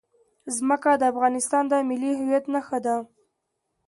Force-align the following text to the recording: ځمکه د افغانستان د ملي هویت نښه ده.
ځمکه 0.55 0.91
د 1.01 1.03
افغانستان 1.11 1.63
د 1.67 1.73
ملي 1.89 2.11
هویت 2.19 2.45
نښه 2.53 2.79
ده. 2.85 2.95